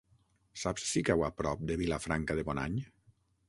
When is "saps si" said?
0.61-1.03